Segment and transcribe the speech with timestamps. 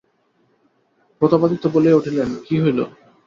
[1.21, 2.79] প্রতাপাদিত্য বলিয়া উঠিলেন, কী হইল?